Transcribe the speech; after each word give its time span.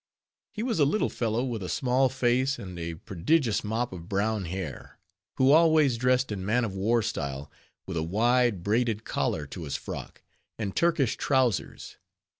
He 0.51 0.63
was 0.63 0.79
a 0.79 0.83
little 0.83 1.11
fellow 1.11 1.43
with 1.43 1.61
a 1.61 1.69
small 1.69 2.09
face 2.09 2.57
and 2.57 2.79
a 2.79 2.95
prodigious 2.95 3.63
mop 3.63 3.93
of 3.93 4.09
brown 4.09 4.45
hair; 4.45 4.97
who 5.35 5.51
always 5.51 5.95
dressed 5.95 6.31
in 6.31 6.43
man 6.43 6.65
of 6.65 6.73
war 6.73 7.03
style, 7.03 7.51
with 7.85 7.97
a 7.97 8.01
wide, 8.01 8.63
braided 8.63 9.03
collar 9.03 9.45
to 9.45 9.63
his 9.63 9.75
frock, 9.75 10.23
and 10.57 10.75
Turkish 10.75 11.17
trowsers. 11.17 11.97